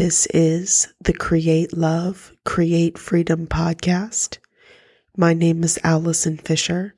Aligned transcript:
This 0.00 0.24
is 0.32 0.88
the 0.98 1.12
Create 1.12 1.76
Love, 1.76 2.32
Create 2.46 2.96
Freedom 2.96 3.46
podcast. 3.46 4.38
My 5.14 5.34
name 5.34 5.62
is 5.62 5.78
Allison 5.84 6.38
Fisher, 6.38 6.94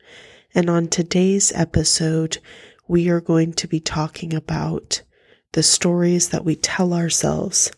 and 0.54 0.70
on 0.70 0.86
today's 0.86 1.50
episode, 1.56 2.38
we 2.86 3.08
are 3.08 3.20
going 3.20 3.54
to 3.54 3.66
be 3.66 3.80
talking 3.80 4.32
about 4.32 5.02
the 5.50 5.64
stories 5.64 6.28
that 6.28 6.44
we 6.44 6.54
tell 6.54 6.94
ourselves 6.94 7.72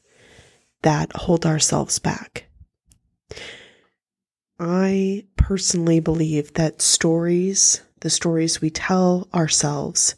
that 0.83 1.11
hold 1.17 1.47
ourselves 1.47 1.99
back. 1.99 2.45
I 4.61 5.25
personally 5.37 6.01
believe 6.01 6.53
that 6.53 6.83
stories, 6.83 7.81
the 8.01 8.11
stories 8.11 8.61
we 8.61 8.69
tell 8.69 9.27
ourselves, 9.33 10.17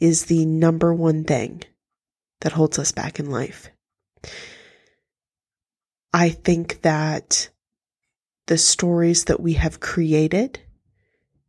is 0.00 0.24
the 0.24 0.44
number 0.44 0.92
one 0.92 1.22
thing 1.22 1.62
that 2.40 2.54
holds 2.54 2.80
us 2.80 2.90
back 2.90 3.20
in 3.20 3.30
life. 3.30 3.70
I 6.12 6.30
think 6.30 6.82
that 6.82 7.50
the 8.46 8.58
stories 8.58 9.24
that 9.24 9.40
we 9.40 9.54
have 9.54 9.80
created 9.80 10.60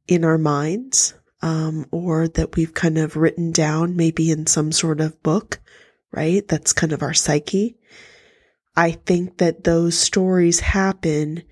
in 0.07 0.25
our 0.25 0.37
minds, 0.37 1.13
um, 1.41 1.85
or 1.91 2.27
that 2.27 2.55
we've 2.55 2.73
kind 2.73 2.97
of 2.97 3.15
written 3.15 3.51
down, 3.51 3.95
maybe 3.95 4.31
in 4.31 4.45
some 4.47 4.71
sort 4.71 4.99
of 4.99 5.21
book, 5.23 5.59
right? 6.11 6.45
That's 6.47 6.73
kind 6.73 6.91
of 6.91 7.01
our 7.01 7.13
psyche. 7.13 7.77
I 8.75 8.91
think 8.91 9.37
that 9.37 9.63
those 9.63 9.97
stories 9.97 10.59
happen 10.59 11.43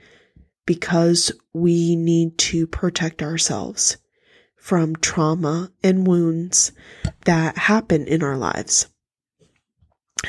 because 0.66 1.32
we 1.54 1.96
need 1.96 2.38
to 2.38 2.68
protect 2.68 3.24
ourselves 3.24 3.98
from 4.58 4.98
trauma 4.98 5.72
and 5.82 6.06
wounds 6.06 6.74
that 7.26 7.58
happen 7.58 8.06
in 8.06 8.22
our 8.22 8.38
lives. 8.38 8.88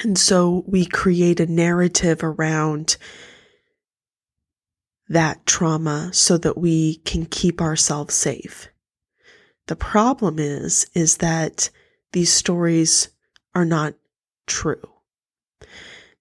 And 0.02 0.19
so 0.19 0.65
we 0.66 0.84
create 0.84 1.41
a 1.41 1.47
narrative 1.47 2.23
around 2.23 2.97
that 5.08 5.47
trauma 5.47 6.11
so 6.12 6.36
that 6.39 6.58
we 6.58 6.97
can 6.97 7.27
keep 7.27 7.61
ourselves 7.61 8.14
safe. 8.14 8.69
The 9.67 9.77
problem 9.77 10.39
is, 10.39 10.86
is 10.95 11.19
that 11.19 11.70
these 12.12 12.33
stories 12.33 13.08
are 13.55 13.64
not 13.64 13.95
true. 14.47 14.83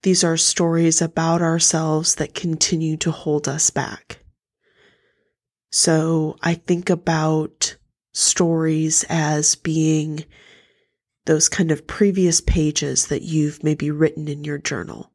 These 0.04 0.24
are 0.24 0.38
stories 0.38 1.02
about 1.02 1.42
ourselves 1.42 2.16
that 2.16 2.34
continue 2.34 2.98
to 2.98 3.12
hold 3.12 3.48
us 3.48 3.70
back. 3.70 4.20
So 5.72 6.38
I 6.42 6.54
think 6.54 6.90
about 6.90 7.76
stories 8.14 9.06
as 9.10 9.56
being 9.56 10.26
those 11.28 11.48
kind 11.48 11.72
of 11.72 11.88
previous 11.88 12.42
pages 12.42 13.08
that 13.08 13.22
you've 13.22 13.64
maybe 13.64 13.92
written 13.92 14.28
in 14.28 14.44
your 14.44 14.58
journal. 14.58 15.12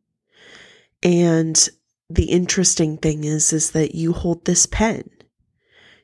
And 1.03 1.69
the 2.09 2.27
interesting 2.27 2.99
thing 2.99 3.25
is, 3.25 3.53
is 3.53 3.73
that 3.73 3.95
you 3.95 4.13
hold 4.13 4.45
this 4.45 4.67
pen. 4.67 5.11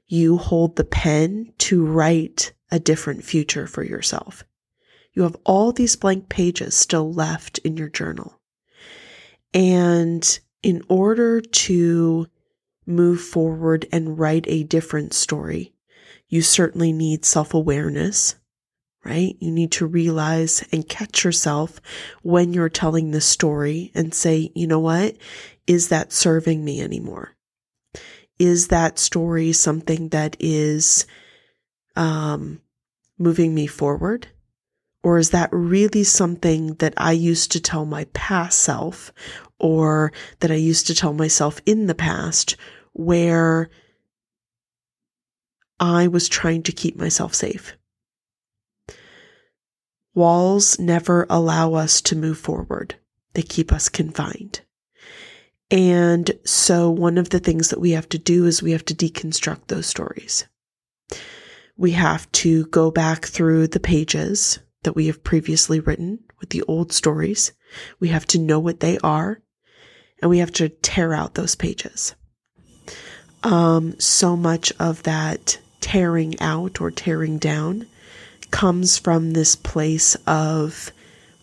You 0.07 0.39
hold 0.39 0.77
the 0.77 0.85
pen 0.85 1.53
to 1.59 1.87
write 1.87 2.53
a 2.71 2.81
different 2.81 3.25
future 3.25 3.67
for 3.67 3.85
yourself. 3.85 4.45
You 5.13 5.23
have 5.23 5.37
all 5.45 5.73
these 5.73 5.97
blank 5.97 6.29
pages 6.29 6.75
still 6.75 7.13
left 7.13 7.59
in 7.59 7.77
your 7.77 7.89
journal. 7.89 8.41
And 9.53 10.39
in 10.63 10.83
order 10.89 11.41
to 11.41 12.27
move 12.87 13.21
forward 13.21 13.87
and 13.93 14.19
write 14.19 14.45
a 14.49 14.65
different 14.65 15.13
story, 15.13 15.75
you 16.29 16.43
certainly 16.43 16.93
need 16.93 17.25
self 17.25 17.55
awareness, 17.55 18.37
right? 19.05 19.37
You 19.41 19.51
need 19.51 19.73
to 19.73 19.87
realize 19.87 20.67
and 20.73 20.89
catch 20.89 21.25
yourself 21.25 21.81
when 22.23 22.53
you're 22.53 22.69
telling 22.69 23.11
the 23.11 23.21
story 23.21 23.91
and 23.95 24.13
say, 24.13 24.51
you 24.55 24.67
know 24.67 24.81
what? 24.81 25.17
Is 25.67 25.89
that 25.89 26.13
serving 26.13 26.65
me 26.65 26.81
anymore? 26.81 27.37
Is 28.39 28.69
that 28.69 28.99
story 28.99 29.53
something 29.53 30.11
that 30.11 30.37
is 30.39 31.07
um, 31.97 32.61
moving 33.19 33.55
me 33.55 33.67
forward? 33.67 34.29
Or 35.03 35.19
is 35.19 35.31
that 35.31 35.49
really 35.53 36.05
something 36.05 36.75
that 36.75 36.95
I 36.97 37.13
used 37.13 37.53
to 37.53 37.61
tell 37.61 37.85
my 37.85 38.05
past 38.13 38.61
self 38.61 39.13
or 39.59 40.13
that 40.41 40.51
I 40.51 40.57
used 40.57 40.87
to 40.89 40.95
tell 40.95 41.13
myself 41.13 41.61
in 41.67 41.87
the 41.87 41.95
past 41.95 42.57
where 42.93 43.71
I 45.79 46.09
was 46.09 46.29
trying 46.29 46.65
to 46.65 46.73
keep 46.73 46.97
myself 46.97 47.35
safe? 47.35 47.78
Walls 50.15 50.79
never 50.79 51.27
allow 51.29 51.75
us 51.75 52.01
to 52.03 52.17
move 52.17 52.39
forward. 52.39 52.97
They 53.35 53.43
keep 53.43 53.73
us 53.73 53.89
confined. 53.89 54.61
And 55.71 56.31
so 56.45 56.91
one 56.91 57.19
of 57.19 57.31
the 57.31 57.41
things 57.41 57.69
that 57.71 57.81
we 57.81 57.91
have 57.93 58.09
to 58.11 58.19
do 58.19 58.47
is 58.47 58.63
we 58.63 58.73
have 58.73 58.85
to 58.87 58.95
deconstruct 58.95 59.67
those 59.67 59.87
stories. 59.87 60.47
We 61.77 61.93
have 61.93 62.31
to 62.33 62.67
go 62.67 62.91
back 62.91 63.27
through 63.27 63.69
the 63.69 63.81
pages 63.81 64.59
that 64.83 64.95
we 64.95 65.07
have 65.07 65.23
previously 65.23 65.79
written 65.81 66.21
with 66.41 66.51
the 66.51 66.63
old 66.63 66.93
stories. 66.93 67.53
We 68.01 68.09
have 68.09 68.27
to 68.29 68.39
know 68.39 68.59
what 68.59 68.81
they 68.81 68.99
are 68.99 69.43
and 70.21 70.31
we 70.31 70.39
have 70.39 70.53
to 70.53 70.69
tear 70.69 71.15
out 71.15 71.35
those 71.35 71.55
pages. 71.55 72.15
Um, 73.43 73.99
so 74.01 74.37
much 74.37 74.73
of 74.81 75.03
that 75.05 75.61
tearing 75.81 76.39
out 76.41 76.81
or 76.81 76.91
tearing 76.91 77.39
down 77.39 77.87
comes 78.51 78.99
from 78.99 79.33
this 79.33 79.57
place 79.57 80.17
of 80.27 80.93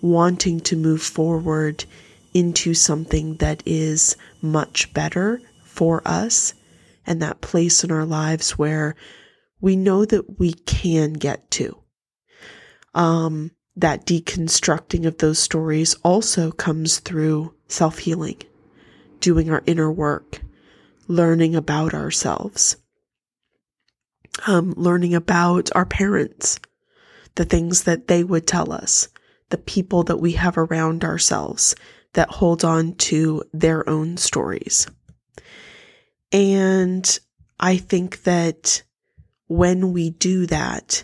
wanting 0.02 0.60
to 0.62 0.76
move 0.76 1.02
forward 1.02 1.86
into 2.34 2.74
something 2.74 3.36
that 3.38 3.64
is 3.66 4.16
much 4.42 4.94
better 4.94 5.42
for 5.64 6.02
us 6.06 6.54
and 7.06 7.22
that 7.22 7.42
place 7.42 7.84
in 7.84 7.92
our 7.92 8.06
lives 8.06 8.58
where 8.58 8.96
we 9.62 9.76
know 9.76 10.06
that 10.06 10.40
we 10.40 10.54
can 10.54 11.14
get 11.14 11.50
to. 11.52 11.78
Um, 12.94 13.52
that 13.76 14.06
deconstructing 14.06 15.06
of 15.06 15.18
those 15.18 15.40
stories 15.40 15.96
also 16.04 16.52
comes 16.52 17.00
through 17.00 17.54
self 17.68 18.00
healing, 18.00 18.42
doing 19.20 19.50
our 19.50 19.64
inner 19.66 19.92
work, 19.92 20.42
learning 21.08 21.56
about 21.56 21.94
ourselves, 21.94 22.78
um, 24.48 24.74
learning 24.78 25.14
about 25.14 25.70
our 25.76 25.86
parents, 25.86 26.60
the 27.36 27.46
things 27.46 27.84
that 27.84 28.08
they 28.08 28.24
would 28.24 28.48
tell 28.48 28.72
us, 28.72 29.10
the 29.50 29.58
people 29.58 30.04
that 30.04 30.18
we 30.18 30.34
have 30.34 30.58
around 30.58 31.04
ourselves 31.04 31.76
that 32.14 32.30
hold 32.30 32.64
on 32.64 32.96
to 32.96 33.44
their 33.54 33.88
own 33.90 34.18
stories. 34.18 34.88
And 36.32 37.20
I 37.60 37.78
think 37.78 38.24
that 38.24 38.84
when 39.48 39.94
we 39.94 40.10
do 40.10 40.46
that, 40.48 41.04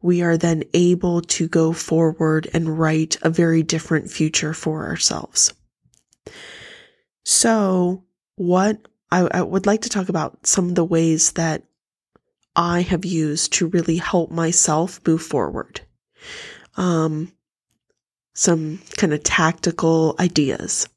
we 0.00 0.22
are 0.22 0.36
then 0.36 0.64
able 0.74 1.22
to 1.22 1.46
go 1.48 1.72
forward 1.72 2.48
and 2.52 2.78
write 2.78 3.16
a 3.22 3.30
very 3.30 3.62
different 3.62 4.10
future 4.10 4.52
for 4.52 4.84
ourselves. 4.84 5.54
So, 7.24 8.04
what 8.34 8.78
I, 9.12 9.28
I, 9.30 9.42
would 9.42 9.66
like 9.66 9.82
to 9.82 9.88
talk 9.88 10.08
about 10.08 10.46
some 10.46 10.68
of 10.68 10.74
the 10.74 10.84
ways 10.84 11.32
that 11.32 11.62
I 12.54 12.82
have 12.82 13.04
used 13.04 13.52
to 13.54 13.68
really 13.68 13.96
help 13.96 14.30
myself 14.30 15.00
move 15.06 15.22
forward. 15.22 15.80
Um, 16.76 17.32
some 18.34 18.80
kind 18.96 19.12
of 19.12 19.22
tactical 19.22 20.16
ideas. 20.18 20.88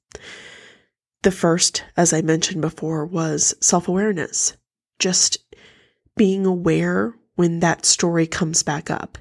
The 1.24 1.32
first, 1.32 1.84
as 1.98 2.14
I 2.14 2.22
mentioned 2.22 2.62
before, 2.62 3.06
was 3.06 3.56
self 3.60 3.88
awareness. 3.88 4.54
Just 5.00 5.38
being 6.16 6.46
aware 6.46 7.14
when 7.36 7.60
that 7.60 7.86
story 7.86 8.28
comes 8.28 8.64
back 8.64 8.90
up. 8.90 9.18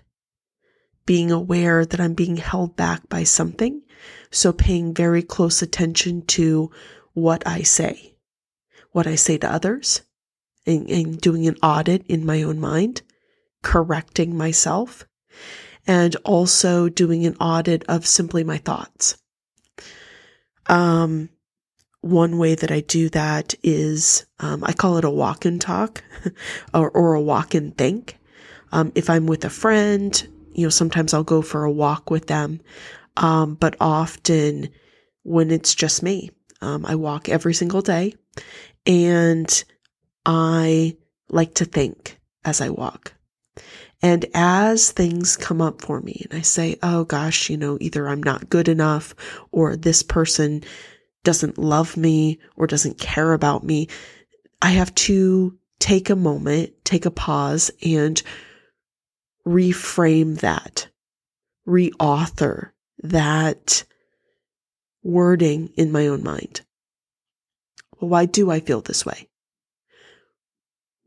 Being 1.06 1.31
aware 1.31 1.84
that 1.84 2.00
I'm 2.00 2.15
being 2.15 2.37
held 2.37 2.77
back 2.77 3.09
by 3.09 3.25
something. 3.25 3.83
So 4.31 4.53
paying 4.53 4.94
very 4.94 5.23
close 5.23 5.62
attention 5.62 6.26
to 6.26 6.70
what 7.12 7.47
I 7.47 7.62
say, 7.62 8.17
what 8.93 9.06
I 9.06 9.14
say 9.14 9.38
to 9.38 9.50
others, 9.50 10.03
and, 10.66 10.88
and 10.88 11.20
doing 11.20 11.46
an 11.46 11.56
audit 11.62 12.06
in 12.06 12.26
my 12.26 12.43
own 12.43 12.61
mind, 12.61 13.02
correcting 13.62 14.37
myself, 14.37 15.06
and 15.87 16.16
also 16.25 16.88
doing 16.88 17.26
an 17.26 17.37
audit 17.37 17.84
of 17.88 18.06
simply 18.06 18.44
my 18.44 18.58
thoughts. 18.58 19.16
Um, 20.66 21.28
one 22.00 22.38
way 22.38 22.55
that 22.55 22.70
I 22.70 22.81
do 22.81 23.08
that 23.11 23.55
is 23.62 24.26
um, 24.38 24.62
I 24.64 24.72
call 24.72 24.99
it 24.99 25.05
a 25.05 25.11
walk 25.11 25.44
and 25.44 25.61
talk 25.61 26.02
or, 26.75 26.90
or, 26.90 27.14
a 27.14 27.22
walk 27.22 27.55
and 27.55 27.76
think. 27.76 28.19
Um, 28.72 28.93
if 28.94 29.08
I'm 29.08 29.26
with 29.26 29.44
a 29.44 29.50
friend, 29.50 30.28
you 30.52 30.66
know, 30.66 30.70
sometimes 30.70 31.14
I'll 31.14 31.25
go 31.25 31.43
for 31.43 31.64
a 31.64 31.72
walk 31.72 32.11
with 32.11 32.26
them. 32.26 32.61
Um, 33.16 33.55
but 33.55 33.76
often 33.81 34.69
when 35.22 35.50
it's 35.50 35.75
just 35.75 36.02
me, 36.02 36.31
um, 36.61 36.84
I 36.84 36.94
walk 36.94 37.28
every 37.28 37.55
single 37.55 37.82
day 37.82 38.14
and 38.87 39.64
I 40.26 40.97
like 41.29 41.55
to 41.55 41.65
think 41.65 42.19
as 42.44 42.61
I 42.61 42.71
walk. 42.71 43.15
And 44.03 44.26
as 44.35 44.91
things 44.91 45.37
come 45.37 45.62
up 45.62 45.81
for 45.81 46.00
me 46.00 46.26
and 46.29 46.38
I 46.38 46.43
say, 46.43 46.76
oh 46.82 47.05
gosh, 47.05 47.49
you 47.49 47.56
know, 47.56 47.79
either 47.81 48.06
I'm 48.06 48.23
not 48.23 48.50
good 48.50 48.69
enough 48.69 49.15
or 49.50 49.76
this 49.76 50.03
person 50.03 50.62
doesn't 51.23 51.56
love 51.56 51.97
me 51.97 52.38
or 52.56 52.67
doesn't 52.67 52.99
care 52.99 53.32
about 53.32 53.65
me, 53.65 53.88
I 54.61 54.71
have 54.71 54.94
to 54.97 55.59
take 55.79 56.11
a 56.11 56.17
moment, 56.17 56.73
take 56.85 57.06
a 57.06 57.11
pause 57.11 57.71
and 57.85 58.23
reframe 59.47 60.41
that, 60.41 60.88
reauthor 61.67 62.71
that 63.03 63.85
wording 65.03 65.69
in 65.76 65.93
my 65.93 66.06
own 66.06 66.23
mind. 66.23 66.62
Well, 67.99 68.11
why 68.11 68.26
do 68.26 68.50
I 68.50 68.61
feel 68.61 68.81
this 68.81 69.05
way? 69.05 69.29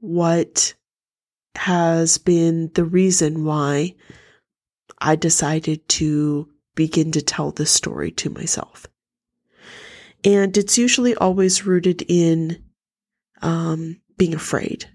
What 0.07 0.74
has 1.56 2.18
been 2.18 2.71
the 2.75 2.86
reason 2.86 3.44
why 3.44 3.95
I 5.00 5.18
decided 5.18 5.86
to 5.89 6.48
begin 6.75 7.12
to 7.12 7.21
tell 7.21 7.51
this 7.51 7.71
story 7.71 8.12
to 8.12 8.30
myself? 8.30 8.88
And 10.24 10.56
it's 10.56 10.77
usually 10.77 11.13
always 11.15 11.65
rooted 11.65 12.04
in 12.07 12.63
um, 13.42 14.00
being 14.18 14.33
afraid, 14.33 14.89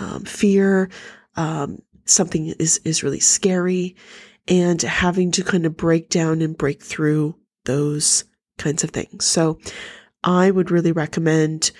um, 0.00 0.24
fear, 0.24 0.90
um, 1.36 1.80
something 2.04 2.48
is, 2.48 2.80
is 2.84 3.04
really 3.04 3.20
scary, 3.20 3.94
and 4.48 4.82
having 4.82 5.30
to 5.30 5.44
kind 5.44 5.66
of 5.66 5.76
break 5.76 6.08
down 6.08 6.42
and 6.42 6.58
break 6.58 6.82
through 6.82 7.36
those 7.64 8.24
kinds 8.58 8.82
of 8.82 8.90
things. 8.90 9.24
So 9.24 9.60
I 10.24 10.50
would 10.50 10.72
really 10.72 10.90
recommend 10.90 11.70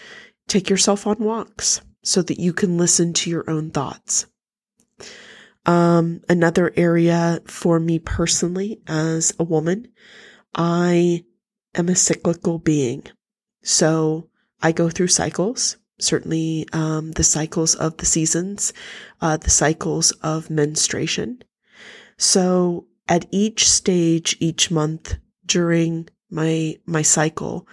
take 0.47 0.71
yourself 0.71 1.09
on 1.09 1.17
walks 1.19 1.81
so 2.03 2.23
that 2.23 2.41
you 2.41 2.53
can 2.53 2.77
listen 2.77 3.13
to 3.13 3.31
your 3.31 3.49
own 3.49 3.71
thoughts. 3.71 4.27
Um, 5.65 6.23
another 6.29 6.73
area 6.77 7.41
for 7.47 7.79
me 7.79 7.99
personally 7.99 8.81
as 8.87 9.33
a 9.39 9.45
woman, 9.45 9.89
I 10.55 11.25
am 11.75 11.89
a 11.89 11.95
cyclical 11.95 12.59
being. 12.59 13.05
So 13.63 14.29
I 14.61 14.73
go 14.73 14.91
through 14.91 15.09
cycles, 15.09 15.77
certainly 16.01 16.67
um, 16.73 17.13
the 17.13 17.25
cycles 17.25 17.75
of 17.77 17.97
the 17.99 18.07
seasons, 18.07 18.73
uh, 19.21 19.37
the 19.37 19.51
cycles 19.51 20.11
of 20.23 20.51
menstruation. 20.51 21.43
So 22.17 22.87
at 23.09 23.27
each 23.31 23.69
stage, 23.69 24.37
each 24.41 24.71
month 24.71 25.17
during 25.47 26.09
my 26.31 26.77
my 26.87 27.03
cycle, 27.03 27.67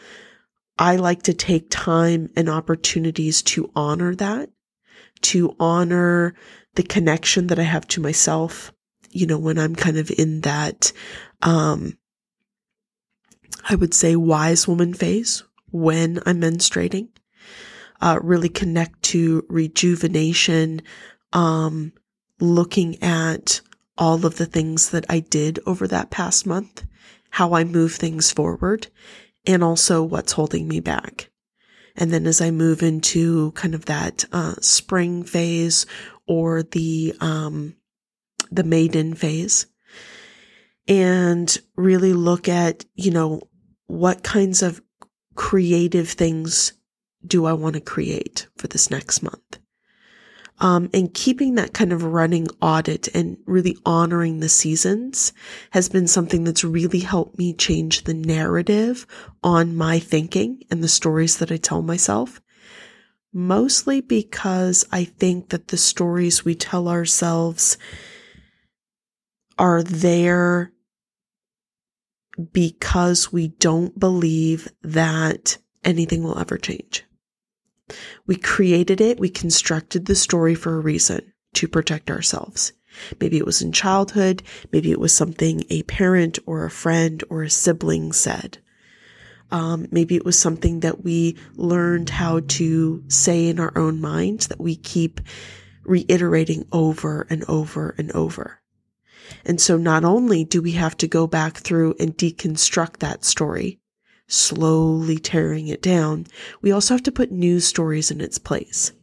I 0.79 0.95
like 0.95 1.23
to 1.23 1.33
take 1.33 1.69
time 1.69 2.29
and 2.37 2.49
opportunities 2.49 3.41
to 3.43 3.69
honor 3.75 4.15
that, 4.15 4.49
to 5.23 5.53
honor 5.59 6.33
the 6.75 6.83
connection 6.83 7.47
that 7.47 7.59
I 7.59 7.63
have 7.63 7.85
to 7.89 8.01
myself. 8.01 8.71
You 9.11 9.27
know, 9.27 9.37
when 9.37 9.59
I'm 9.59 9.75
kind 9.75 9.97
of 9.97 10.09
in 10.09 10.41
that, 10.41 10.93
um, 11.41 11.97
I 13.67 13.75
would 13.75 13.93
say 13.93 14.15
wise 14.15 14.69
woman 14.69 14.93
phase 14.93 15.43
when 15.69 16.21
I'm 16.25 16.39
menstruating, 16.39 17.09
uh, 17.99 18.19
really 18.23 18.49
connect 18.49 19.03
to 19.03 19.45
rejuvenation, 19.49 20.81
um, 21.33 21.91
looking 22.39 23.03
at 23.03 23.59
all 23.97 24.25
of 24.25 24.37
the 24.37 24.45
things 24.45 24.91
that 24.91 25.05
I 25.09 25.19
did 25.19 25.59
over 25.65 25.87
that 25.89 26.09
past 26.09 26.45
month, 26.45 26.85
how 27.31 27.53
I 27.53 27.65
move 27.65 27.95
things 27.95 28.31
forward, 28.31 28.87
and 29.49 29.63
also 29.63 30.03
what's 30.03 30.33
holding 30.33 30.67
me 30.67 30.79
back. 30.79 31.31
And 31.95 32.13
then 32.13 32.27
as 32.27 32.39
I 32.39 32.51
move 32.51 32.83
into 32.83 33.51
kind 33.53 33.73
of 33.73 33.85
that 33.85 34.23
uh, 34.31 34.53
spring 34.61 35.23
phase 35.23 35.87
or 36.27 36.61
the 36.61 37.15
um, 37.19 37.75
the 38.51 38.63
maiden 38.63 39.15
phase, 39.15 39.65
and 40.87 41.57
really 41.75 42.13
look 42.13 42.47
at 42.47 42.85
you 42.93 43.09
know 43.09 43.41
what 43.87 44.23
kinds 44.23 44.61
of 44.61 44.81
creative 45.33 46.09
things 46.09 46.73
do 47.25 47.45
I 47.45 47.53
want 47.53 47.73
to 47.73 47.81
create 47.81 48.47
for 48.55 48.67
this 48.67 48.91
next 48.91 49.23
month? 49.23 49.58
Um, 50.61 50.89
and 50.93 51.13
keeping 51.13 51.55
that 51.55 51.73
kind 51.73 51.93
of 51.93 52.03
running 52.03 52.47
audit 52.61 53.07
and 53.15 53.37
really 53.45 53.77
honoring 53.85 54.39
the 54.39 54.49
seasons 54.49 55.31
has 55.71 55.87
been 55.87 56.07
something 56.07 56.43
that's 56.43 56.65
really 56.65 56.99
helped 56.99 57.37
me 57.37 57.53
change 57.53 58.03
the 58.03 58.13
narrative 58.13 59.07
on 59.41 59.75
my 59.75 59.99
thinking 59.99 60.63
and 60.69 60.83
the 60.83 60.89
stories 60.89 61.37
that 61.37 61.51
I 61.51 61.57
tell 61.57 61.81
myself. 61.81 62.41
Mostly 63.31 64.01
because 64.01 64.85
I 64.91 65.05
think 65.05 65.49
that 65.49 65.69
the 65.69 65.77
stories 65.77 66.43
we 66.43 66.55
tell 66.55 66.89
ourselves 66.89 67.77
are 69.57 69.83
there 69.83 70.73
because 72.51 73.31
we 73.31 73.49
don't 73.49 73.99
believe 73.99 74.67
that 74.81 75.57
anything 75.83 76.23
will 76.23 76.39
ever 76.39 76.57
change. 76.57 77.05
We 78.25 78.35
created 78.35 79.01
it, 79.01 79.19
we 79.19 79.29
constructed 79.29 80.05
the 80.05 80.15
story 80.15 80.55
for 80.55 80.75
a 80.75 80.81
reason 80.81 81.33
to 81.55 81.67
protect 81.67 82.09
ourselves. 82.09 82.73
Maybe 83.19 83.37
it 83.37 83.45
was 83.45 83.61
in 83.61 83.71
childhood, 83.71 84.43
maybe 84.71 84.91
it 84.91 84.99
was 84.99 85.13
something 85.13 85.63
a 85.69 85.83
parent 85.83 86.39
or 86.45 86.65
a 86.65 86.71
friend 86.71 87.23
or 87.29 87.43
a 87.43 87.49
sibling 87.49 88.11
said. 88.11 88.57
Um, 89.51 89.87
maybe 89.91 90.15
it 90.15 90.25
was 90.25 90.37
something 90.37 90.81
that 90.81 91.03
we 91.03 91.37
learned 91.55 92.09
how 92.09 92.41
to 92.41 93.03
say 93.07 93.47
in 93.47 93.59
our 93.59 93.75
own 93.75 93.99
minds 93.99 94.47
that 94.47 94.59
we 94.59 94.75
keep 94.75 95.21
reiterating 95.83 96.67
over 96.71 97.25
and 97.29 97.43
over 97.47 97.95
and 97.97 98.11
over. 98.11 98.61
And 99.45 99.59
so 99.59 99.77
not 99.77 100.03
only 100.03 100.43
do 100.43 100.61
we 100.61 100.73
have 100.73 100.97
to 100.97 101.07
go 101.07 101.27
back 101.27 101.57
through 101.57 101.95
and 101.99 102.17
deconstruct 102.17 102.97
that 102.97 103.25
story, 103.25 103.79
slowly 104.29 105.17
tearing 105.17 105.67
it 105.67 105.81
down, 105.81 106.27
we 106.61 106.71
also 106.71 106.93
have 106.93 107.03
to 107.03 107.11
put 107.11 107.31
news 107.31 107.65
stories 107.65 108.11
in 108.11 108.21
its 108.21 108.37
place. 108.37 108.93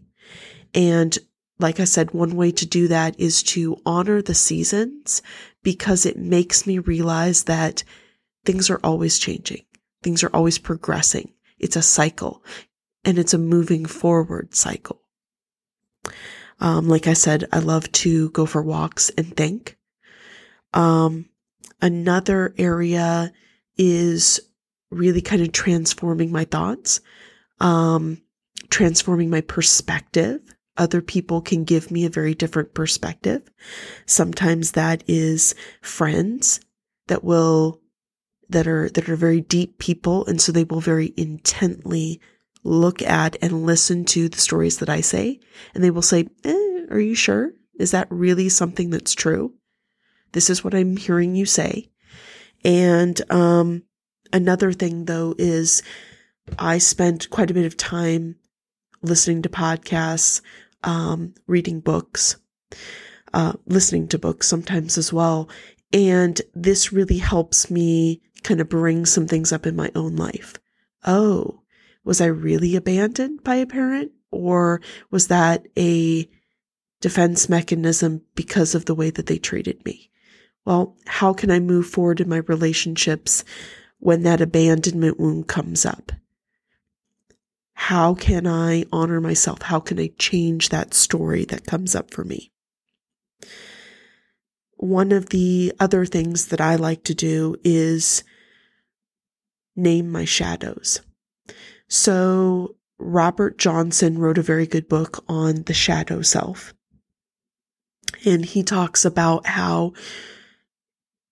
And 0.73 1.19
like 1.59 1.81
I 1.81 1.85
said, 1.85 2.13
one 2.13 2.37
way 2.37 2.51
to 2.53 2.67
do 2.67 2.89
that 2.89 3.19
is 3.19 3.43
to 3.45 3.81
honor 3.85 4.23
the 4.23 4.35
seasons 4.35 5.23
because 5.63 6.07
it 6.07 6.17
makes 6.17 6.67
me 6.67 6.79
realize 6.79 7.45
that 7.45 7.83
things 8.45 8.71
are 8.71 8.81
always 8.85 9.19
changing. 9.19 9.65
Things 10.03 10.23
are 10.23 10.31
always 10.33 10.59
progressing. 10.59 11.33
It's 11.59 11.77
a 11.77 11.83
cycle 11.83 12.45
and 13.05 13.19
it's 13.19 13.35
a 13.35 13.39
moving 13.39 13.87
forward 13.87 14.55
cycle. 14.55 15.01
Um, 16.61 16.89
like 16.89 17.07
I 17.07 17.15
said, 17.15 17.47
I 17.53 17.59
love 17.59 17.91
to 17.93 18.31
go 18.31 18.47
for 18.47 18.63
walks 18.63 19.11
and 19.11 19.37
think. 19.37 19.77
Um, 20.73 21.27
another 21.81 22.55
area 22.59 23.33
is 23.77 24.41
really 24.91 25.21
kind 25.21 25.43
of 25.43 25.53
transforming 25.53 26.31
my 26.33 26.45
thoughts, 26.45 27.01
um, 27.61 28.23
transforming 28.71 29.31
my 29.31 29.41
perspective. 29.41 30.41
Other 30.77 31.01
people 31.01 31.41
can 31.41 31.65
give 31.65 31.91
me 31.91 32.05
a 32.05 32.11
very 32.11 32.35
different 32.35 32.75
perspective. 32.75 33.49
Sometimes 34.05 34.73
that 34.73 35.03
is 35.07 35.55
friends 35.81 36.61
that 37.09 37.25
will, 37.25 37.81
that 38.51 38.67
are, 38.67 38.91
that 38.91 39.09
are 39.09 39.17
very 39.17 39.41
deep 39.41 39.79
people. 39.79 40.27
And 40.27 40.41
so 40.41 40.53
they 40.53 40.65
will 40.65 40.81
very 40.81 41.15
intently 41.17 42.21
look 42.63 43.01
at 43.03 43.37
and 43.41 43.65
listen 43.65 44.05
to 44.07 44.29
the 44.29 44.39
stories 44.39 44.79
that 44.79 44.91
I 44.91 45.01
say. 45.01 45.41
And 45.75 45.83
they 45.83 45.91
will 45.91 46.03
say, 46.03 46.29
eh, 46.45 46.85
are 46.91 47.01
you 47.01 47.15
sure? 47.15 47.53
Is 47.79 47.93
that 47.93 48.09
really 48.11 48.49
something 48.49 48.91
that's 48.91 49.15
true? 49.15 49.55
This 50.33 50.51
is 50.51 50.63
what 50.63 50.75
I'm 50.75 50.97
hearing 50.97 51.35
you 51.35 51.47
say. 51.47 51.91
And, 52.65 53.19
um, 53.31 53.85
Another 54.33 54.73
thing 54.73 55.05
though 55.05 55.35
is 55.39 55.83
I 56.59 56.79
spent 56.79 57.31
quite 57.31 57.51
a 57.51 57.55
bit 57.55 57.67
of 57.67 57.77
time 57.77 58.37
listening 59.03 59.43
to 59.43 59.49
podcasts, 59.49 60.41
um, 60.85 61.35
reading 61.47 61.81
books, 61.81 62.37
uh, 63.35 63.55
listening 63.67 64.09
to 64.09 64.19
books 64.19 64.47
sometimes 64.47 64.97
as 64.99 65.13
well. 65.13 65.49
And 65.93 66.41
this 66.55 66.93
really 66.93 67.19
helps 67.19 67.71
me 67.71 68.21
kind 68.43 68.61
of 68.61 68.69
bring 68.69 69.07
some 69.07 69.27
things 69.27 69.53
up 69.53 69.67
in 69.67 69.77
my 69.77 69.91
own 69.95 70.17
life. 70.17 70.55
Oh, 71.05 71.63
was 72.05 72.21
I 72.21 72.27
really 72.27 72.77
abandoned 72.77 73.43
by 73.43 73.57
a 73.57 73.67
parent? 73.67 74.13
Or 74.31 74.81
was 75.11 75.29
that 75.29 75.67
a 75.77 76.29
defense 77.01 77.49
mechanism 77.49 78.23
because 78.35 78.75
of 78.75 78.85
the 78.85 78.95
way 78.95 79.11
that 79.11 79.27
they 79.27 79.39
treated 79.39 79.85
me? 79.85 80.11
Well, 80.65 80.97
how 81.07 81.33
can 81.33 81.51
I 81.51 81.61
move 81.61 81.87
forward 81.87 82.21
in 82.21 82.29
my 82.29 82.39
relationships 82.39 83.45
when 83.99 84.23
that 84.23 84.41
abandonment 84.41 85.19
wound 85.19 85.49
comes 85.49 85.85
up? 85.87 86.13
How 87.75 88.15
can 88.15 88.47
I 88.47 88.85
honor 88.93 89.21
myself? 89.21 89.63
How 89.63 89.81
can 89.81 90.01
I 90.01 90.11
change 90.19 90.71
that 90.71 90.95
story 90.95 91.45
that 91.47 91.67
comes 91.67 91.95
up 91.95 92.11
for 92.11 92.25
me? 92.25 92.51
One 94.79 95.13
of 95.13 95.31
the 95.31 95.73
other 95.81 96.05
things 96.05 96.49
that 96.49 96.61
I 96.61 96.77
like 96.77 97.05
to 97.05 97.15
do 97.15 97.57
is 97.65 98.25
name 99.75 100.11
my 100.11 100.25
shadows. 100.25 101.01
So 101.89 102.77
Robert 102.99 103.59
Johnson 103.59 104.19
wrote 104.19 104.39
a 104.39 104.43
very 104.43 104.67
good 104.67 104.89
book 104.89 105.25
on 105.29 105.63
the 105.65 105.75
shadow 105.75 106.23
self. 106.23 106.75
And 108.25 108.45
he 108.45 108.63
talks 108.63 109.05
about 109.05 109.47
how 109.47 109.93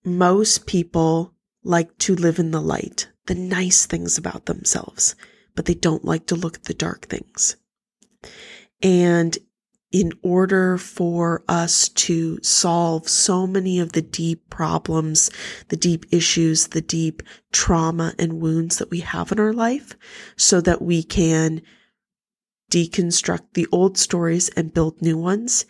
most 0.05 0.67
people 0.67 1.34
like 1.65 1.97
to 1.99 2.15
live 2.15 2.39
in 2.39 2.51
the 2.51 2.61
light, 2.61 3.09
the 3.27 3.35
nice 3.35 3.87
things 3.87 4.17
about 4.19 4.47
themselves, 4.47 5.17
but 5.55 5.65
they 5.65 5.75
don't 5.75 6.05
like 6.05 6.27
to 6.27 6.37
look 6.37 6.57
at 6.57 6.65
the 6.65 6.75
dark 6.75 7.07
things. 7.07 7.57
And 8.83 9.37
in 9.91 10.13
order 10.23 10.77
for 10.77 11.45
us 11.49 11.89
to 11.89 12.43
solve 12.43 13.09
so 13.09 13.47
many 13.47 13.79
of 13.79 13.93
the 13.93 14.03
deep 14.03 14.51
problems, 14.51 15.31
the 15.69 15.77
deep 15.77 16.05
issues, 16.11 16.67
the 16.69 16.83
deep 16.83 17.23
trauma 17.53 18.13
and 18.19 18.41
wounds 18.41 18.79
that 18.79 18.91
we 18.91 19.01
have 19.01 19.31
in 19.31 19.39
our 19.39 19.53
life, 19.53 19.97
so 20.37 20.61
that 20.61 20.83
we 20.83 21.03
can 21.05 21.63
deconstruct 22.73 23.53
the 23.55 23.69
old 23.71 23.97
stories 23.97 24.49
and 24.51 24.75
build 24.75 25.01
new 25.01 25.17
ones, 25.17 25.65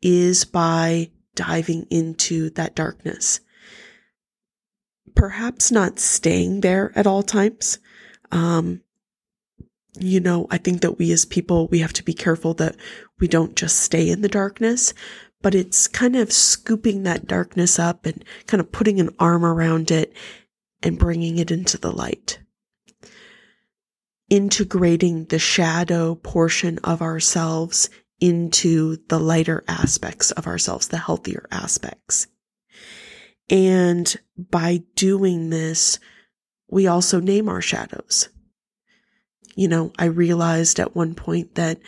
is 0.00 0.44
by 0.44 1.10
diving 1.34 1.84
into 1.90 2.50
that 2.50 2.76
darkness. 2.76 3.40
Perhaps 5.14 5.70
not 5.70 5.98
staying 5.98 6.60
there 6.60 6.92
at 6.94 7.06
all 7.06 7.22
times. 7.22 7.78
Um, 8.32 8.82
you 9.98 10.20
know, 10.20 10.46
I 10.50 10.58
think 10.58 10.80
that 10.80 10.98
we 10.98 11.12
as 11.12 11.24
people, 11.24 11.68
we 11.68 11.78
have 11.78 11.92
to 11.94 12.02
be 12.02 12.14
careful 12.14 12.54
that 12.54 12.76
we 13.20 13.28
don't 13.28 13.54
just 13.54 13.78
stay 13.78 14.10
in 14.10 14.22
the 14.22 14.28
darkness, 14.28 14.92
but 15.40 15.54
it's 15.54 15.86
kind 15.86 16.16
of 16.16 16.32
scooping 16.32 17.04
that 17.04 17.26
darkness 17.26 17.78
up 17.78 18.06
and 18.06 18.24
kind 18.46 18.60
of 18.60 18.72
putting 18.72 18.98
an 18.98 19.14
arm 19.18 19.44
around 19.44 19.90
it 19.90 20.12
and 20.82 20.98
bringing 20.98 21.38
it 21.38 21.50
into 21.50 21.78
the 21.78 21.92
light. 21.92 22.38
Integrating 24.30 25.26
the 25.26 25.38
shadow 25.38 26.14
portion 26.16 26.78
of 26.82 27.00
ourselves 27.02 27.88
into 28.20 28.96
the 29.08 29.20
lighter 29.20 29.62
aspects 29.68 30.30
of 30.32 30.46
ourselves, 30.46 30.88
the 30.88 30.98
healthier 30.98 31.46
aspects. 31.50 32.26
And 33.50 34.16
by 34.36 34.82
doing 34.96 35.50
this, 35.50 35.98
we 36.68 36.86
also 36.86 37.20
name 37.20 37.48
our 37.48 37.60
shadows 37.60 38.28
you 39.54 39.68
know, 39.68 39.92
I 39.98 40.06
realized 40.06 40.80
at 40.80 40.94
one 40.94 41.14
point 41.14 41.54
that 41.54 41.78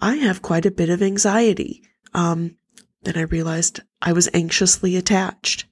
I 0.00 0.16
have 0.16 0.42
quite 0.42 0.66
a 0.66 0.70
bit 0.70 0.90
of 0.90 1.02
anxiety. 1.02 1.82
Um, 2.12 2.56
then 3.02 3.16
I 3.16 3.22
realized 3.22 3.80
I 4.02 4.12
was 4.12 4.28
anxiously 4.34 4.96
attached. 4.96 5.66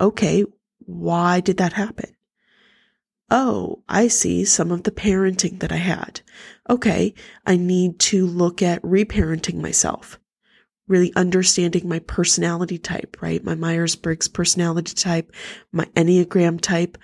Okay, 0.00 0.44
why 0.78 1.40
did 1.40 1.56
that 1.56 1.72
happen? 1.72 2.14
Oh, 3.30 3.82
I 3.88 4.08
see 4.08 4.44
some 4.44 4.70
of 4.70 4.84
the 4.84 4.92
parenting 4.92 5.58
that 5.60 5.72
I 5.72 5.76
had. 5.76 6.20
Okay, 6.70 7.14
I 7.44 7.56
need 7.56 7.98
to 8.00 8.26
look 8.26 8.62
at 8.62 8.82
reparenting 8.82 9.56
myself, 9.56 10.20
really 10.88 11.12
understanding 11.14 11.88
my 11.88 11.98
personality 12.00 12.78
type, 12.78 13.16
right? 13.20 13.42
My 13.42 13.54
Myers 13.54 13.96
Briggs 13.96 14.28
personality 14.28 14.94
type, 14.94 15.32
my 15.72 15.84
Enneagram 15.96 16.60
type, 16.60 16.96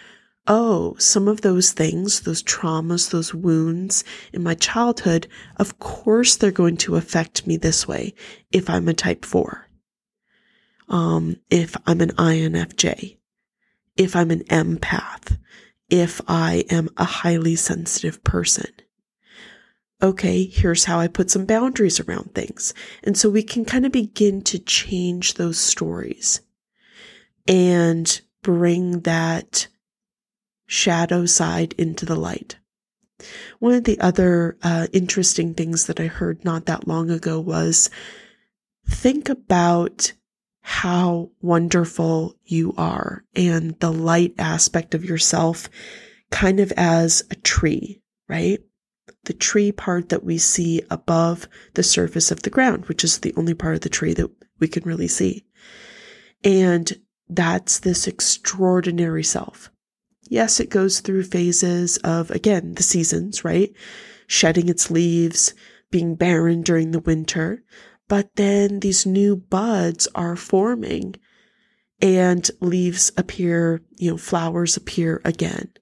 oh, 0.47 0.95
some 0.99 1.29
of 1.29 1.41
those 1.41 1.73
things, 1.73 2.21
those 2.21 2.43
traumas, 2.43 3.11
those 3.11 3.35
wounds 3.35 4.05
in 4.33 4.43
my 4.43 4.55
childhood, 4.55 5.27
of 5.57 5.79
course 5.79 6.37
they're 6.37 6.51
going 6.51 6.77
to 6.77 6.97
affect 6.97 7.47
me 7.47 7.57
this 7.57 7.87
way 7.87 8.15
if 8.51 8.69
I'm 8.69 8.89
a 8.89 8.95
type 8.95 9.25
four. 9.25 9.69
Um, 10.89 11.37
if 11.49 11.77
I'm 11.87 12.01
an 12.01 12.11
INFJ, 12.11 13.19
if 13.97 14.17
I'm 14.17 14.31
an 14.31 14.45
empath, 14.45 15.39
if 15.89 16.21
I 16.27 16.65
am 16.71 16.89
a 16.97 17.05
highly 17.05 17.57
sensitive 17.57 18.23
person. 18.25 18.71
Okay, 20.03 20.47
here's 20.47 20.85
how 20.85 20.99
I 20.99 21.07
put 21.07 21.31
some 21.31 21.47
boundaries 21.47 22.01
around 22.01 22.35
things. 22.35 22.75
And 23.05 23.17
so 23.17 23.31
we 23.31 23.45
can 23.45 23.65
kind 23.65 23.87
of 23.87 23.93
begin 23.93 24.43
to 24.43 24.59
change 24.59 25.35
those 25.35 25.59
stories 25.59 26.41
and 27.47 28.21
bring 28.43 29.01
that 29.01 29.69
shadow 30.67 31.25
side 31.27 31.75
into 31.79 32.05
the 32.05 32.17
light. 32.17 32.57
One 33.61 33.75
of 33.75 33.85
the 33.85 34.01
other 34.01 34.57
uh, 34.65 34.89
interesting 34.93 35.55
things 35.55 35.87
that 35.87 36.01
I 36.01 36.07
heard 36.07 36.45
not 36.45 36.67
that 36.67 36.89
long 36.89 37.09
ago 37.09 37.39
was 37.39 37.89
think 38.89 39.29
about 39.29 40.13
how 40.63 41.31
wonderful 41.41 42.37
you 42.45 42.75
are 42.77 43.25
and 43.37 43.79
the 43.79 43.93
light 43.93 44.35
aspect 44.39 44.95
of 44.95 45.05
yourself 45.05 45.69
kind 46.33 46.59
of 46.59 46.73
as 46.77 47.23
a 47.31 47.37
tree, 47.37 48.01
right? 48.29 48.59
The 49.25 49.33
tree 49.33 49.71
part 49.71 50.09
that 50.09 50.25
we 50.25 50.39
see 50.39 50.83
above 50.91 51.49
the 51.75 51.83
surface 51.83 52.31
of 52.31 52.43
the 52.43 52.51
ground, 52.51 52.87
which 52.87 53.05
is 53.05 53.19
the 53.19 53.35
only 53.37 53.55
part 53.55 53.75
of 53.75 53.81
the 53.83 53.89
tree 53.89 54.15
that 54.15 54.31
we 54.59 54.69
can 54.69 54.83
really 54.85 55.09
see. 55.09 55.45
And 56.43 56.93
that's 57.29 57.79
this 57.79 58.07
extraordinary 58.07 59.23
self. 59.23 59.71
Yes, 60.29 60.61
it 60.61 60.71
goes 60.71 61.01
through 61.01 61.25
phases 61.25 61.99
of, 61.99 62.31
again, 62.31 62.75
the 62.75 62.83
seasons, 62.83 63.45
right? 63.45 63.73
Shedding 64.27 64.69
its 64.69 64.91
leaves, 64.91 65.55
being 65.91 66.15
barren 66.15 66.63
during 66.63 66.91
the 66.91 67.01
winter. 67.01 67.63
But 68.09 68.35
then 68.37 68.81
these 68.81 69.07
new 69.07 69.37
buds 69.37 70.09
are 70.15 70.37
forming 70.37 71.15
and 72.01 72.51
leaves 72.61 73.13
appear, 73.17 73.83
you 73.97 74.11
know, 74.11 74.17
flowers 74.17 74.77
appear 74.77 75.21
again. 75.25 75.73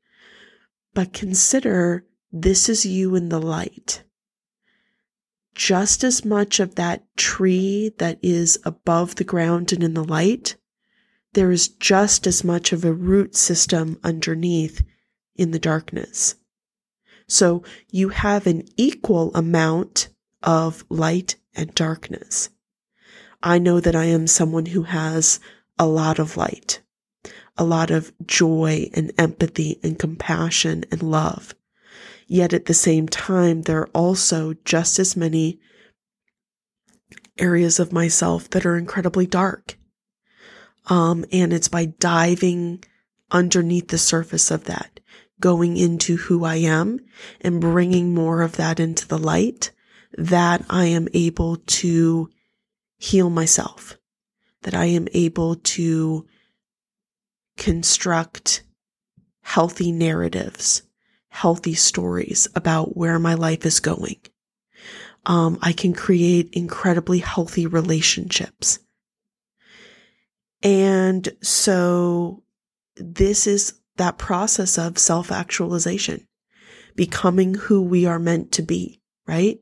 But 0.92 1.12
consider 1.12 2.04
this 2.32 2.68
is 2.68 2.86
you 2.86 3.14
in 3.14 3.28
the 3.28 3.40
light. 3.40 4.02
Just 5.54 6.04
as 6.04 6.24
much 6.24 6.60
of 6.60 6.76
that 6.76 7.04
tree 7.16 7.92
that 7.98 8.18
is 8.22 8.58
above 8.64 9.16
the 9.16 9.24
ground 9.24 9.72
and 9.72 9.82
in 9.82 9.94
the 9.94 10.04
light 10.04 10.56
there 11.32 11.52
is 11.52 11.68
just 11.68 12.26
as 12.26 12.42
much 12.42 12.72
of 12.72 12.84
a 12.84 12.92
root 12.92 13.36
system 13.36 13.98
underneath 14.02 14.82
in 15.36 15.52
the 15.52 15.58
darkness. 15.58 16.34
So 17.28 17.62
you 17.90 18.08
have 18.08 18.46
an 18.46 18.64
equal 18.76 19.32
amount 19.34 20.08
of 20.42 20.84
light 20.88 21.36
and 21.54 21.72
darkness. 21.74 22.50
I 23.42 23.58
know 23.58 23.80
that 23.80 23.94
I 23.94 24.06
am 24.06 24.26
someone 24.26 24.66
who 24.66 24.82
has 24.82 25.38
a 25.78 25.86
lot 25.86 26.18
of 26.18 26.36
light, 26.36 26.80
a 27.56 27.64
lot 27.64 27.90
of 27.90 28.12
joy 28.26 28.90
and 28.92 29.12
empathy 29.16 29.78
and 29.82 29.98
compassion 29.98 30.84
and 30.90 31.02
love. 31.02 31.54
Yet 32.32 32.52
at 32.52 32.66
the 32.66 32.74
same 32.74 33.08
time, 33.08 33.62
there 33.62 33.80
are 33.80 33.90
also 33.92 34.54
just 34.64 35.00
as 35.00 35.16
many 35.16 35.58
areas 37.38 37.80
of 37.80 37.92
myself 37.92 38.48
that 38.50 38.64
are 38.64 38.76
incredibly 38.76 39.26
dark. 39.26 39.76
Um, 40.86 41.24
and 41.32 41.52
it's 41.52 41.66
by 41.66 41.86
diving 41.86 42.84
underneath 43.32 43.88
the 43.88 43.98
surface 43.98 44.52
of 44.52 44.62
that, 44.66 45.00
going 45.40 45.76
into 45.76 46.18
who 46.18 46.44
I 46.44 46.54
am 46.54 47.00
and 47.40 47.60
bringing 47.60 48.14
more 48.14 48.42
of 48.42 48.52
that 48.58 48.78
into 48.78 49.08
the 49.08 49.18
light 49.18 49.72
that 50.16 50.64
I 50.70 50.84
am 50.84 51.08
able 51.12 51.56
to 51.56 52.30
heal 52.96 53.28
myself, 53.28 53.98
that 54.62 54.74
I 54.74 54.84
am 54.84 55.08
able 55.14 55.56
to 55.56 56.28
construct 57.56 58.62
healthy 59.42 59.90
narratives, 59.90 60.82
healthy 61.30 61.74
stories 61.74 62.48
about 62.54 62.96
where 62.96 63.18
my 63.18 63.34
life 63.34 63.64
is 63.64 63.80
going. 63.80 64.20
Um, 65.26 65.58
I 65.62 65.72
can 65.72 65.92
create 65.92 66.50
incredibly 66.52 67.18
healthy 67.20 67.66
relationships. 67.66 68.78
And 70.62 71.28
so 71.40 72.42
this 72.96 73.46
is 73.46 73.80
that 73.96 74.18
process 74.18 74.78
of 74.78 74.98
self 74.98 75.30
actualization, 75.30 76.26
becoming 76.96 77.54
who 77.54 77.82
we 77.82 78.06
are 78.06 78.18
meant 78.18 78.52
to 78.52 78.62
be, 78.62 79.00
right? 79.26 79.58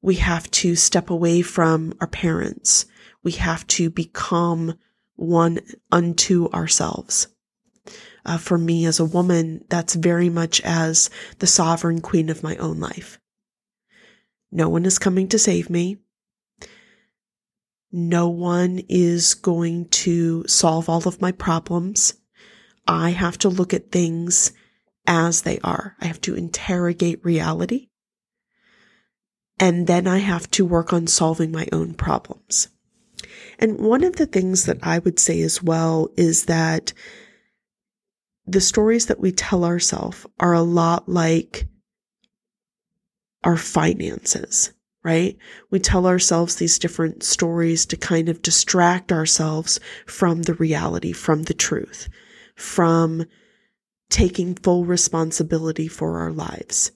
We 0.00 0.16
have 0.16 0.50
to 0.52 0.76
step 0.76 1.10
away 1.10 1.42
from 1.42 1.94
our 2.00 2.06
parents. 2.06 2.86
We 3.22 3.32
have 3.32 3.66
to 3.68 3.90
become 3.90 4.78
one 5.16 5.58
unto 5.90 6.48
ourselves. 6.50 7.28
Uh, 8.24 8.38
for 8.38 8.58
me 8.58 8.84
as 8.86 9.00
a 9.00 9.04
woman, 9.04 9.64
that's 9.68 9.94
very 9.94 10.28
much 10.28 10.60
as 10.62 11.10
the 11.38 11.46
sovereign 11.46 12.00
queen 12.00 12.28
of 12.28 12.42
my 12.42 12.56
own 12.56 12.78
life. 12.78 13.18
No 14.50 14.68
one 14.68 14.84
is 14.84 14.98
coming 14.98 15.28
to 15.28 15.38
save 15.38 15.70
me. 15.70 15.98
No 17.90 18.28
one 18.28 18.82
is 18.88 19.34
going 19.34 19.88
to 19.88 20.46
solve 20.46 20.88
all 20.88 21.06
of 21.08 21.20
my 21.20 21.32
problems. 21.32 22.14
I 22.86 23.10
have 23.10 23.38
to 23.38 23.48
look 23.48 23.72
at 23.72 23.90
things 23.90 24.52
as 25.06 25.42
they 25.42 25.58
are. 25.60 25.96
I 26.00 26.06
have 26.06 26.20
to 26.22 26.34
interrogate 26.34 27.24
reality. 27.24 27.88
And 29.58 29.86
then 29.86 30.06
I 30.06 30.18
have 30.18 30.50
to 30.52 30.64
work 30.64 30.92
on 30.92 31.06
solving 31.06 31.50
my 31.50 31.66
own 31.72 31.94
problems. 31.94 32.68
And 33.58 33.78
one 33.78 34.04
of 34.04 34.16
the 34.16 34.26
things 34.26 34.64
that 34.66 34.78
I 34.82 34.98
would 35.00 35.18
say 35.18 35.40
as 35.40 35.62
well 35.62 36.10
is 36.16 36.44
that 36.44 36.92
the 38.50 38.60
stories 38.60 39.06
that 39.06 39.20
we 39.20 39.32
tell 39.32 39.64
ourselves 39.64 40.26
are 40.40 40.52
a 40.52 40.62
lot 40.62 41.08
like 41.08 41.68
our 43.44 43.56
finances 43.56 44.72
right? 45.04 45.38
We 45.70 45.78
tell 45.78 46.06
ourselves 46.06 46.56
these 46.56 46.78
different 46.78 47.22
stories 47.22 47.86
to 47.86 47.96
kind 47.96 48.28
of 48.28 48.42
distract 48.42 49.12
ourselves 49.12 49.80
from 50.06 50.42
the 50.42 50.54
reality, 50.54 51.12
from 51.12 51.44
the 51.44 51.54
truth, 51.54 52.08
from 52.56 53.24
taking 54.10 54.54
full 54.54 54.84
responsibility 54.84 55.88
for 55.88 56.18
our 56.18 56.32
lives. 56.32 56.92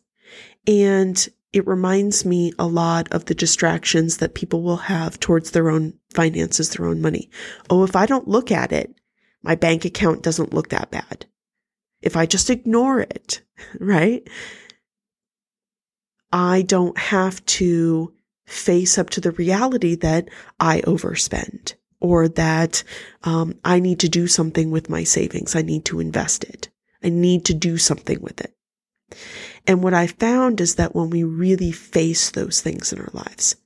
And 0.66 1.26
it 1.52 1.66
reminds 1.66 2.24
me 2.24 2.52
a 2.58 2.66
lot 2.66 3.12
of 3.12 3.26
the 3.26 3.34
distractions 3.34 4.18
that 4.18 4.34
people 4.34 4.62
will 4.62 4.76
have 4.76 5.20
towards 5.20 5.50
their 5.50 5.70
own 5.70 5.94
finances, 6.12 6.70
their 6.70 6.86
own 6.86 7.00
money. 7.00 7.30
Oh, 7.70 7.84
if 7.84 7.94
I 7.94 8.06
don't 8.06 8.28
look 8.28 8.50
at 8.50 8.72
it, 8.72 8.94
my 9.42 9.54
bank 9.54 9.84
account 9.84 10.22
doesn't 10.22 10.54
look 10.54 10.68
that 10.68 10.90
bad. 10.90 11.26
If 12.02 12.16
I 12.16 12.26
just 12.26 12.50
ignore 12.50 13.00
it, 13.00 13.42
right? 13.80 14.28
I 16.32 16.62
don't 16.62 16.98
have 16.98 17.44
to 17.46 18.12
face 18.46 18.98
up 18.98 19.10
to 19.10 19.20
the 19.20 19.30
reality 19.30 19.94
that 19.96 20.28
I 20.58 20.80
overspend 20.82 21.74
or 22.00 22.28
that 22.28 22.82
um, 23.22 23.54
I 23.64 23.78
need 23.78 24.00
to 24.00 24.08
do 24.08 24.26
something 24.26 24.70
with 24.70 24.90
my 24.90 25.04
savings. 25.04 25.54
I 25.54 25.62
need 25.62 25.84
to 25.86 26.00
invest 26.00 26.44
it. 26.44 26.68
I 27.02 27.08
need 27.08 27.44
to 27.46 27.54
do 27.54 27.78
something 27.78 28.20
with 28.20 28.40
it. 28.40 28.54
And 29.66 29.82
what 29.82 29.94
I 29.94 30.06
found 30.06 30.60
is 30.60 30.74
that 30.76 30.94
when 30.94 31.10
we 31.10 31.22
really 31.22 31.70
face 31.70 32.30
those 32.30 32.60
things 32.60 32.92
in 32.92 32.98
our 32.98 33.10
lives, 33.12 33.56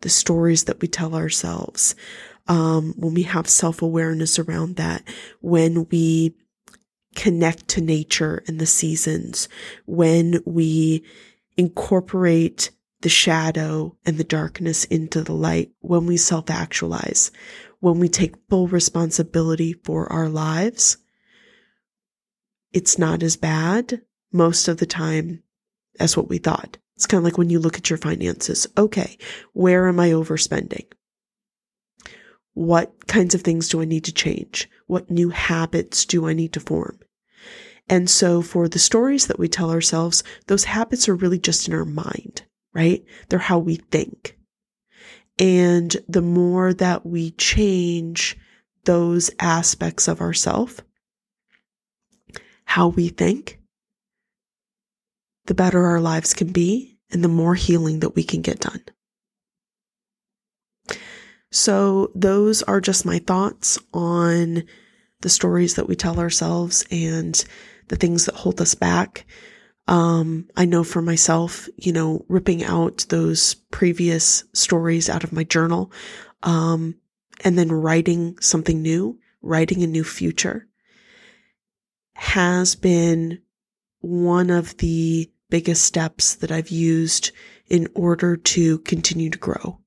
the 0.00 0.08
stories 0.08 0.64
that 0.64 0.80
we 0.80 0.88
tell 0.88 1.14
ourselves, 1.14 1.94
um, 2.48 2.94
when 2.96 3.14
we 3.14 3.22
have 3.24 3.48
self 3.48 3.82
awareness 3.82 4.38
around 4.38 4.76
that, 4.76 5.02
when 5.40 5.86
we 5.90 6.34
connect 7.18 7.66
to 7.66 7.80
nature 7.80 8.44
and 8.46 8.60
the 8.60 8.66
seasons, 8.66 9.48
when 9.86 10.40
we 10.46 11.04
incorporate 11.56 12.70
the 13.00 13.08
shadow 13.08 13.96
and 14.06 14.18
the 14.18 14.24
darkness 14.24 14.84
into 14.84 15.22
the 15.22 15.34
light, 15.34 15.72
when 15.80 16.06
we 16.06 16.16
self 16.16 16.48
actualize, 16.48 17.32
when 17.80 17.98
we 17.98 18.08
take 18.08 18.36
full 18.48 18.68
responsibility 18.68 19.72
for 19.72 20.10
our 20.12 20.28
lives, 20.28 20.96
it's 22.72 22.98
not 22.98 23.24
as 23.24 23.36
bad 23.36 24.00
most 24.32 24.68
of 24.68 24.76
the 24.76 24.86
time 24.86 25.42
as 25.98 26.16
what 26.16 26.28
we 26.28 26.38
thought. 26.38 26.78
It's 26.94 27.06
kind 27.06 27.18
of 27.18 27.24
like 27.24 27.38
when 27.38 27.50
you 27.50 27.58
look 27.58 27.78
at 27.78 27.90
your 27.90 27.98
finances. 27.98 28.68
Okay, 28.76 29.18
where 29.54 29.88
am 29.88 29.98
I 29.98 30.10
overspending? 30.10 30.86
What 32.54 33.08
kinds 33.08 33.34
of 33.34 33.42
things 33.42 33.68
do 33.68 33.80
I 33.80 33.86
need 33.86 34.04
to 34.04 34.12
change? 34.12 34.70
What 34.86 35.10
new 35.10 35.30
habits 35.30 36.04
do 36.04 36.28
I 36.28 36.32
need 36.32 36.52
to 36.52 36.60
form? 36.60 37.00
And 37.88 38.08
so 38.10 38.42
for 38.42 38.68
the 38.68 38.78
stories 38.78 39.26
that 39.26 39.38
we 39.38 39.48
tell 39.48 39.70
ourselves, 39.70 40.22
those 40.46 40.64
habits 40.64 41.08
are 41.08 41.14
really 41.14 41.38
just 41.38 41.68
in 41.68 41.74
our 41.74 41.84
mind, 41.84 42.42
right? 42.74 43.04
They're 43.28 43.38
how 43.38 43.58
we 43.58 43.76
think. 43.76 44.36
And 45.38 45.96
the 46.08 46.22
more 46.22 46.74
that 46.74 47.06
we 47.06 47.30
change 47.32 48.36
those 48.84 49.30
aspects 49.38 50.08
of 50.08 50.20
ourself, 50.20 50.80
how 52.64 52.88
we 52.88 53.08
think, 53.08 53.58
the 55.46 55.54
better 55.54 55.86
our 55.86 56.00
lives 56.00 56.34
can 56.34 56.52
be 56.52 56.98
and 57.10 57.24
the 57.24 57.28
more 57.28 57.54
healing 57.54 58.00
that 58.00 58.14
we 58.14 58.22
can 58.22 58.42
get 58.42 58.60
done. 58.60 58.82
So 61.50 62.10
those 62.14 62.62
are 62.64 62.80
just 62.80 63.06
my 63.06 63.18
thoughts 63.18 63.78
on 63.94 64.64
the 65.20 65.30
stories 65.30 65.74
that 65.74 65.88
we 65.88 65.96
tell 65.96 66.20
ourselves 66.20 66.84
and 66.90 67.42
the 67.88 67.96
things 67.96 68.26
that 68.26 68.34
hold 68.34 68.60
us 68.60 68.74
back. 68.74 69.26
Um, 69.86 70.48
I 70.56 70.66
know 70.66 70.84
for 70.84 71.00
myself, 71.00 71.68
you 71.76 71.92
know, 71.92 72.24
ripping 72.28 72.62
out 72.62 73.06
those 73.08 73.54
previous 73.54 74.44
stories 74.52 75.08
out 75.08 75.24
of 75.24 75.32
my 75.32 75.44
journal, 75.44 75.90
um, 76.42 76.96
and 77.42 77.58
then 77.58 77.72
writing 77.72 78.38
something 78.40 78.82
new, 78.82 79.18
writing 79.40 79.82
a 79.82 79.86
new 79.86 80.04
future 80.04 80.68
has 82.18 82.74
been 82.74 83.40
one 84.00 84.50
of 84.50 84.76
the 84.78 85.30
biggest 85.50 85.84
steps 85.84 86.34
that 86.34 86.50
I've 86.50 86.68
used 86.68 87.30
in 87.68 87.86
order 87.94 88.36
to 88.36 88.78
continue 88.80 89.30
to 89.30 89.38
grow, 89.38 89.78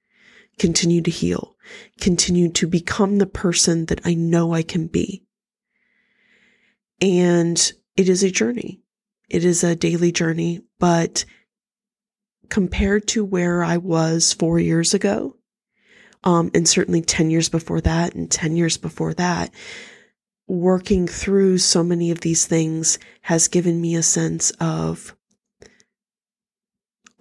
continue 0.58 1.02
to 1.02 1.12
heal, 1.12 1.58
continue 2.00 2.50
to 2.54 2.68
become 2.68 3.18
the 3.18 3.26
person 3.26 3.88
that 3.88 4.00
I 4.06 4.14
know 4.14 4.54
I 4.54 4.64
can 4.64 4.88
be. 4.88 5.26
And 7.02 7.72
it 7.96 8.10
is 8.10 8.24
a 8.24 8.32
journey. 8.32 8.82
It 9.30 9.46
is 9.46 9.64
a 9.64 9.76
daily 9.76 10.12
journey, 10.12 10.62
but 10.80 11.26
compared 12.50 13.08
to 13.10 13.24
where 13.24 13.64
I 13.64 13.78
was 13.78 14.34
four 14.34 14.60
years 14.60 14.94
ago, 14.94 15.38
um, 16.24 16.52
and 16.54 16.68
certainly 16.68 17.02
10 17.02 17.30
years 17.32 17.50
before 17.50 17.82
that 17.82 18.14
and 18.14 18.30
10 18.30 18.56
years 18.58 18.78
before 18.78 19.14
that, 19.14 19.52
working 20.48 21.08
through 21.08 21.58
so 21.58 21.84
many 21.84 22.12
of 22.12 22.20
these 22.22 22.46
things 22.46 23.00
has 23.22 23.48
given 23.48 23.80
me 23.80 23.96
a 23.96 24.04
sense 24.04 24.52
of 24.60 25.16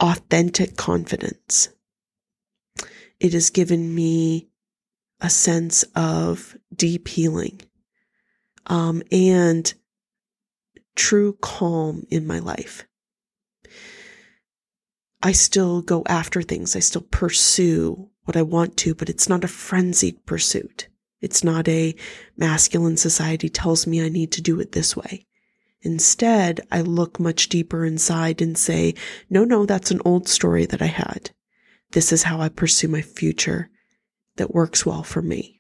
authentic 0.01 0.77
confidence. 0.77 1.69
It 3.21 3.33
has 3.35 3.51
given 3.51 3.95
me 3.95 4.49
a 5.21 5.31
sense 5.31 5.85
of 5.95 6.57
deep 6.75 7.07
healing 7.07 7.61
um, 8.67 9.03
and 9.13 9.73
true 11.01 11.33
calm 11.41 12.07
in 12.11 12.27
my 12.27 12.39
life. 12.39 12.85
I 15.23 15.33
still 15.33 15.81
go 15.81 16.05
after 16.07 16.43
things. 16.43 16.77
I 16.77 16.81
still 16.81 17.07
pursue 17.11 18.11
what 18.25 18.37
I 18.37 18.43
want 18.43 18.77
to, 18.79 18.95
but 18.95 19.09
it's 19.09 19.27
not 19.27 19.43
a 19.43 19.49
frenzied 19.49 20.27
pursuit. 20.27 20.89
It's 21.23 21.43
not 21.43 21.67
a 21.69 21.95
masculine 22.37 22.99
society 22.99 23.49
tells 23.49 23.87
me 23.87 24.05
I 24.05 24.11
need 24.11 24.31
to 24.33 24.43
do 24.43 24.61
it 24.61 24.73
this 24.73 24.95
way. 24.95 25.27
Instead, 25.81 26.61
I 26.71 26.83
look 26.83 27.19
much 27.19 27.49
deeper 27.49 27.87
inside 27.87 28.43
and 28.43 28.59
say, 28.59 28.95
no, 29.31 29.45
no, 29.45 29.65
that's 29.65 29.91
an 29.91 30.03
old 30.05 30.29
story 30.29 30.67
that 30.67 30.83
I 30.83 30.87
had. 31.05 31.31
This 31.93 32.13
is 32.13 32.25
how 32.25 32.43
I 32.43 32.51
pursue 32.51 32.89
my 32.89 33.01
future 33.01 33.71
that 34.37 34.55
works 34.55 34.85
well 34.85 35.03
for 35.03 35.23
me. 35.23 35.60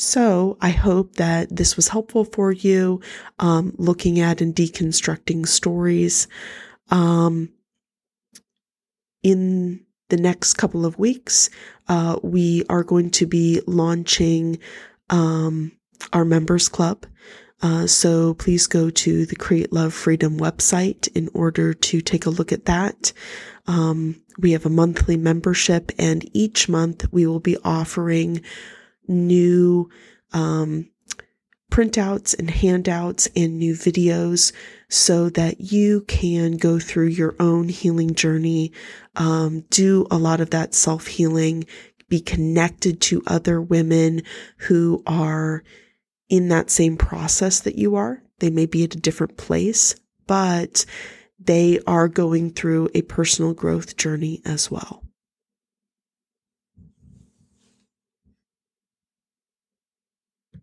So 0.00 0.56
I 0.62 0.70
hope 0.70 1.16
that 1.16 1.54
this 1.54 1.76
was 1.76 1.88
helpful 1.88 2.24
for 2.24 2.52
you, 2.52 3.02
um, 3.38 3.74
looking 3.76 4.18
at 4.18 4.40
and 4.40 4.56
deconstructing 4.56 5.46
stories. 5.46 6.26
Um, 6.90 7.50
in 9.22 9.84
the 10.08 10.16
next 10.16 10.54
couple 10.54 10.86
of 10.86 10.98
weeks, 10.98 11.50
uh, 11.86 12.18
we 12.22 12.64
are 12.70 12.82
going 12.82 13.10
to 13.10 13.26
be 13.26 13.60
launching 13.66 14.58
um, 15.10 15.72
our 16.14 16.24
members 16.24 16.70
club. 16.70 17.04
Uh, 17.60 17.86
so 17.86 18.32
please 18.32 18.66
go 18.66 18.88
to 18.88 19.26
the 19.26 19.36
Create 19.36 19.70
Love 19.70 19.92
Freedom 19.92 20.38
website 20.38 21.14
in 21.14 21.28
order 21.34 21.74
to 21.74 22.00
take 22.00 22.24
a 22.24 22.30
look 22.30 22.52
at 22.52 22.64
that. 22.64 23.12
Um, 23.66 24.22
we 24.38 24.52
have 24.52 24.64
a 24.64 24.70
monthly 24.70 25.18
membership, 25.18 25.92
and 25.98 26.26
each 26.34 26.70
month 26.70 27.04
we 27.12 27.26
will 27.26 27.38
be 27.38 27.58
offering 27.62 28.40
new 29.10 29.90
um, 30.32 30.88
printouts 31.70 32.38
and 32.38 32.50
handouts 32.50 33.28
and 33.36 33.58
new 33.58 33.74
videos 33.74 34.52
so 34.88 35.30
that 35.30 35.60
you 35.60 36.02
can 36.02 36.56
go 36.56 36.78
through 36.78 37.06
your 37.06 37.34
own 37.38 37.68
healing 37.68 38.14
journey, 38.14 38.72
um, 39.16 39.64
do 39.70 40.06
a 40.10 40.18
lot 40.18 40.40
of 40.40 40.50
that 40.50 40.74
self 40.74 41.06
healing, 41.06 41.64
be 42.08 42.20
connected 42.20 43.00
to 43.00 43.22
other 43.26 43.60
women 43.60 44.22
who 44.58 45.02
are 45.06 45.62
in 46.28 46.48
that 46.48 46.70
same 46.70 46.96
process 46.96 47.60
that 47.60 47.76
you 47.76 47.96
are. 47.96 48.22
They 48.40 48.50
may 48.50 48.66
be 48.66 48.84
at 48.84 48.94
a 48.94 49.00
different 49.00 49.36
place, 49.36 49.94
but 50.26 50.84
they 51.38 51.80
are 51.86 52.08
going 52.08 52.50
through 52.50 52.90
a 52.94 53.02
personal 53.02 53.54
growth 53.54 53.96
journey 53.96 54.42
as 54.44 54.70
well. 54.70 55.02